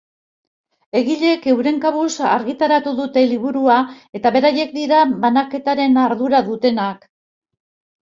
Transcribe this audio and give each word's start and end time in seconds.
Egileek 0.99 1.43
euren 1.51 1.75
kabuz 1.83 2.13
argitaratu 2.29 2.93
dute 2.99 3.23
liburua 3.33 3.75
eta 4.21 4.31
beraiek 4.37 4.73
dira 4.79 5.03
banaketaren 5.27 6.01
ardura 6.05 6.41
dutenak. 6.49 7.07